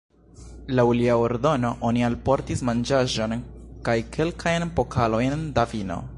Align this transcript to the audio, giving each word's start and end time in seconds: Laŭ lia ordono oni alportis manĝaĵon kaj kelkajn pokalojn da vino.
Laŭ 0.77 0.85
lia 0.99 1.17
ordono 1.23 1.71
oni 1.89 2.05
alportis 2.09 2.65
manĝaĵon 2.71 3.37
kaj 3.91 3.97
kelkajn 4.17 4.69
pokalojn 4.81 5.49
da 5.61 5.73
vino. 5.75 6.03